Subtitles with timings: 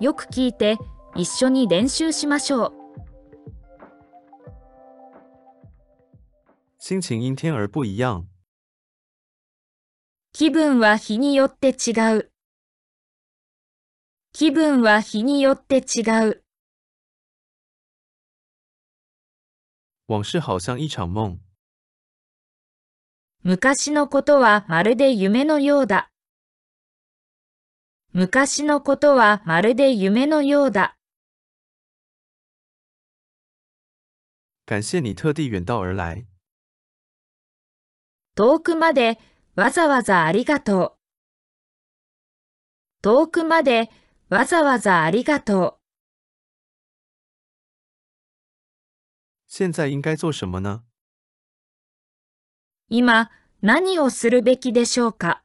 [0.00, 0.76] よく聞いて
[1.16, 2.72] 一緒に練習しましょう。
[6.78, 8.28] 心情因天而不一样。
[10.32, 12.30] 気分は日によって違う。
[14.32, 16.44] 気分は日によって違う。
[20.06, 21.40] 往事好像一场梦。
[23.42, 26.10] 昔のことはまるで夢のようだ。
[28.12, 30.96] 昔のことはまるで夢のようだ。
[34.66, 36.26] 感謝你特地远道而来。
[38.34, 39.18] 遠くまで
[39.56, 40.98] わざわざありがとう。
[43.02, 43.90] 遠くまで
[44.28, 45.78] わざわざありがとう。
[49.46, 50.82] 现在应该做什么呢？
[52.88, 55.42] 今何をするべきでしょうか？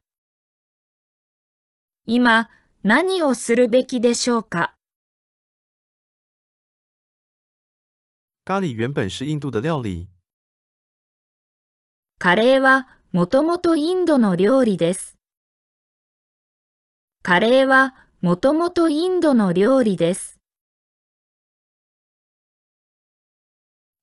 [2.06, 2.50] 今
[2.86, 4.74] 何をするべきでしょうか？
[8.44, 10.10] 咖喱原本是印度的料理。
[12.18, 15.16] カレーはもともとインドの料理です。
[17.22, 20.38] カレーはもともとインドの料理です。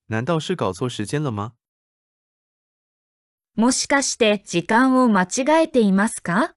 [0.09, 1.52] 难道是搞错时间了吗？
[3.56, 6.56] もしかして時間を間違えていますか？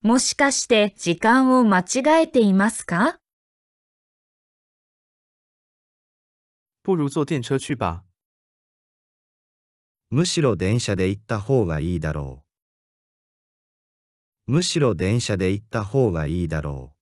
[0.00, 3.18] もしかして時間を間違えていますか？
[6.84, 8.04] 不如坐电车去吧。
[10.10, 12.44] むしろ電車で行った方がいいだろ
[14.46, 14.52] う。
[14.52, 16.94] むしろ電車で行った方がいいだろ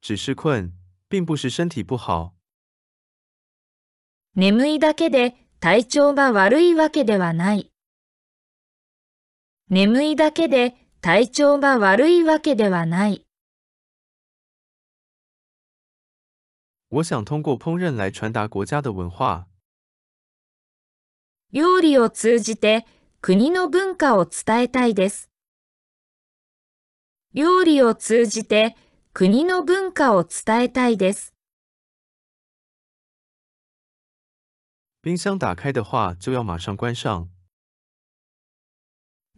[0.00, 0.72] 只是困，
[1.10, 2.34] 并不是身体不好。
[4.34, 7.70] 眠いだけで体調が悪いわけではない。
[9.68, 13.24] 眠いだけで体調が悪いわけではない。
[16.88, 19.48] 我想通过烹饪来传达国家的文化。
[21.52, 22.86] 料理を通じて
[23.20, 25.30] 国の文化を伝えたいです。
[27.34, 28.76] 料理を通じて
[29.12, 31.34] 国の文化を伝えたいです。
[35.02, 37.28] 冰箱打开的话，就要马上关上。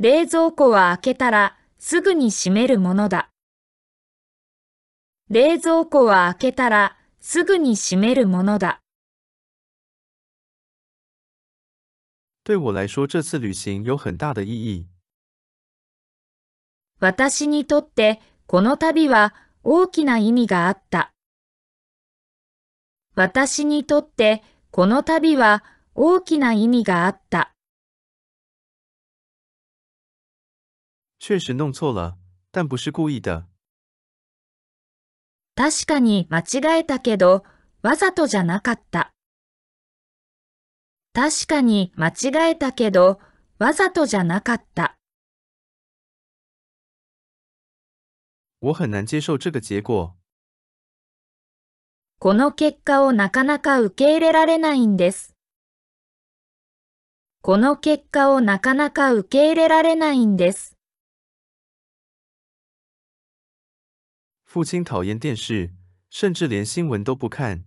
[0.01, 3.31] 冷蔵庫は開けたらすぐに閉めるものだ。
[5.29, 8.81] 冷蔵庫は開けたらすぐに閉めるものだ。
[12.45, 14.87] 对我来说，这次旅行有很大的意义。
[17.01, 19.35] 私にとってこの旅は
[19.65, 21.13] 大きな意味があった。
[23.17, 25.65] 私にとってこの旅は
[25.97, 27.53] 大きな意味があった。
[31.19, 32.17] 确实弄错了，
[32.51, 33.47] 但不是故意的。
[35.57, 37.45] 確かに間違えたけど、
[37.83, 39.13] わざとじゃなかった。
[41.13, 43.21] 確かに間違えたけど、
[43.59, 44.97] わざとじゃなかった。
[48.61, 50.15] 我很难接受这个结果。
[52.21, 55.35] この結果をなかなか受け入れられないんです。
[57.43, 60.78] この結果をなかなか受け入れられないんです。
[64.51, 65.75] 父亲讨厌电视，
[66.11, 67.67] 甚至连新闻都不看。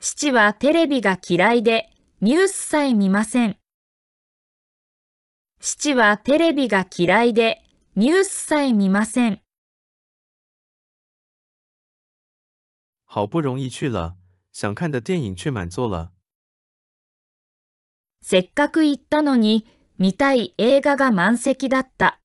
[0.00, 3.56] 父はテレビが嫌いでニュースさえ見ません。
[5.60, 7.62] 父はテレビが嫌いで
[7.94, 9.40] ニュースさえ見ません。
[13.04, 14.16] 好不容易去了，
[14.50, 16.10] 想看的电影却满座了。
[18.22, 19.68] せっかく行ったのに
[19.98, 22.20] 見たい映画が満席だった。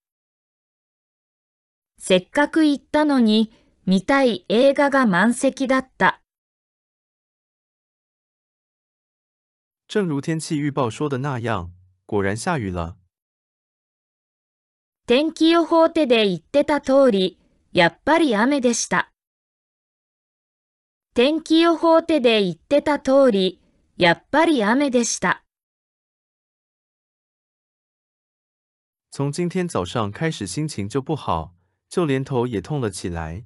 [2.00, 3.52] せっかく行ったのに
[3.86, 6.22] 見たい映画が満席だった。
[9.90, 11.72] 正如天气预报说的那样，
[12.06, 12.96] 果然下雨了。
[15.06, 17.38] 天気予報手で言ってた通り、
[17.74, 19.12] やっぱり雨でした。
[21.16, 23.60] 天気予報手で言ってた通り、
[23.98, 25.44] やっぱり雨でした。
[29.12, 31.56] 从今天早上开始心情就不好，
[31.90, 33.46] 就连头也痛了起来。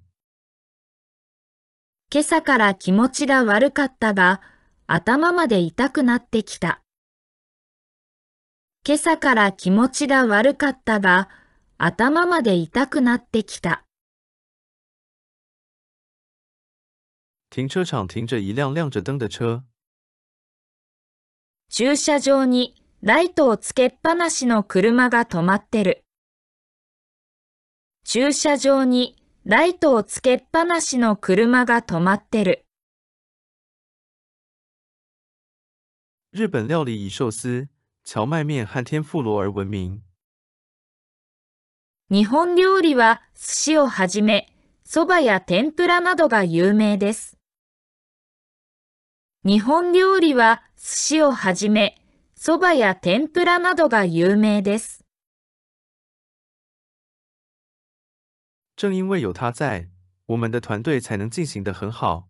[2.12, 4.42] 今朝から気持ちが悪かったが、
[4.86, 6.84] 頭まで痛くなってきた。
[8.86, 11.30] 今朝から気持ちが悪かったが、
[11.78, 13.86] 頭まで痛くなってきた。
[17.50, 19.64] 停车场停着一辆亮着灯的车。
[21.70, 26.03] 駐車場にライトをつけっぱなしの車が止まってる。
[28.06, 29.16] 駐車場に
[29.46, 32.66] ライトをつけっぱなしの車が止まってる。
[36.34, 37.68] 日本料理以寿司、
[38.04, 40.02] 荞麦面和天妇罗而闻名。
[42.10, 44.54] 日本料理は寿司をはじめ、
[44.86, 47.38] 蕎麦や天ぷらなどが有名です。
[49.46, 51.98] 日本料理は寿司をはじめ、
[52.38, 55.03] 蕎麦や天ぷらなどが有名です。
[58.76, 59.90] 正因为有他在，
[60.28, 62.30] 我们的团队才能进行得很好。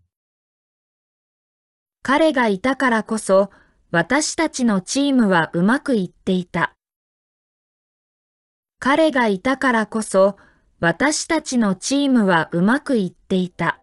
[2.03, 3.49] 彼がいたからこそ、
[3.91, 6.75] 私たちのチームはうまくいっていた。
[8.79, 10.35] 彼がいたからこそ、
[10.79, 13.82] 私たちのチームはうまくいっていた。